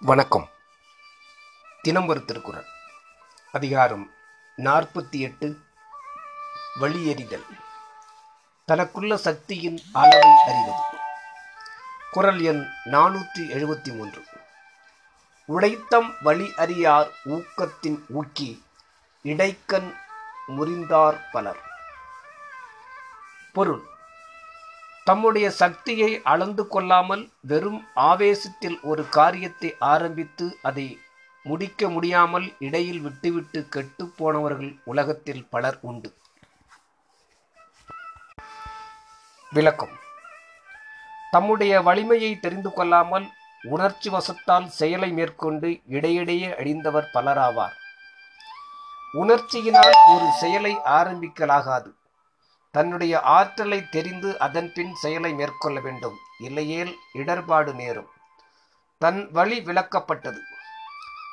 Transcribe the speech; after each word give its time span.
வணக்கம். 0.00 0.48
தினம் 1.82 2.06
ஒரு 2.06 2.24
திருக்குறள். 2.24 2.64
அதிகாரம் 3.52 4.10
நாற்பத்தி 4.56 5.18
எட்டு 5.18 5.60
வழியறிதல். 6.80 7.44
தனக்குள்ள 8.68 9.14
சக்தியின் 9.14 9.80
அளவை 9.92 10.30
அறிவது. 10.46 10.80
குரல் 12.10 12.40
எண் 12.40 12.66
நானூற்றி 12.84 13.38
எழுபத்தி 13.38 13.96
மூன்று 13.96 14.24
உடைத்தம் 15.44 16.14
வழி 16.22 16.54
அறியார் 16.56 17.10
ஊக்கத்தின் 17.24 18.04
ஊக்கி 18.08 18.64
இடைக்கண் 19.24 19.94
முறிந்தார் 20.48 21.20
பலர். 21.32 21.60
பொருள். 23.52 23.82
தம்முடைய 25.08 25.50
சக்தியை 25.50 26.20
அளந்து 26.22 26.68
கொள்ளாமல் 26.68 27.30
வெறும் 27.40 27.86
ஆவேசத்தில் 27.96 28.80
ஒரு 28.82 29.08
காரியத்தை 29.08 29.74
ஆரம்பித்து 29.78 30.46
அதை 30.62 30.98
முடிக்க 31.42 31.88
முடியாமல் 31.88 32.46
இடையில் 32.58 33.00
விட்டுவிட்டு 33.00 33.68
கெட்டுப் 33.68 34.14
போனவர்கள் 34.16 34.72
உலகத்தில் 34.84 35.46
பலர் 35.50 35.78
உண்டு. 35.80 36.10
விளக்கம். 39.50 39.94
தம்முடைய 41.30 41.80
வலிமையை 41.80 42.40
தெரிந்து 42.40 42.72
கொள்ளாமல் 42.72 43.26
உணர்ச்சி 43.62 44.10
வசத்தால் 44.10 44.68
செயலை 44.68 45.10
மேற்கொண்டு 45.10 45.80
இடையிடையே 45.86 46.48
அழிந்தவர் 46.48 47.12
பலராவார். 47.14 47.76
உணர்ச்சியினால் 49.14 49.98
ஒரு 50.14 50.28
செயலை 50.40 50.74
ஆரம்பிக்கலாகாது. 50.84 51.96
தன்னுடைய 52.78 53.20
ஆற்றலை 53.20 53.78
தெரிந்து 53.88 54.38
அதன்பின் 54.38 54.94
செயலை 54.94 55.32
மேற்கொள்ள 55.32 55.80
வேண்டும். 55.80 56.16
இல்லையேல் 56.38 56.92
இடர்பாடு 57.12 57.74
நேரும். 57.74 58.10
தன் 58.98 59.20
வழி 59.30 59.60
விளக்கப்பட்டது. 59.60 60.38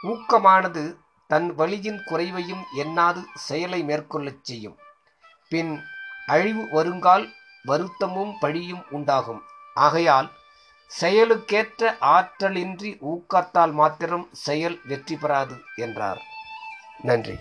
ஊக்கமானது 0.04 0.84
தன் 1.28 1.56
வழியின் 1.56 2.00
குறைவையும் 2.06 2.64
எண்ணாது 2.78 3.22
செயலை 3.36 3.84
மேற்கொள்ளச் 3.84 4.44
செய்யும். 4.44 4.78
பின் 5.50 5.72
அழிவு 6.26 6.68
வருங்கால் 6.72 7.26
வருத்தமும் 7.64 8.34
பழியும் 8.40 8.84
உண்டாகும். 8.90 9.44
ஆகையால் 9.74 10.30
செயலுக்கேற்ற 11.02 11.96
ஆற்றலின்றி 12.02 12.92
ஊக்கத்தால் 13.12 13.72
மாத்திரம் 13.72 14.30
செயல் 14.32 14.80
வெற்றி 14.86 15.16
பெறாது 15.16 15.56
என்றார். 15.76 16.22
நன்றி. 17.02 17.38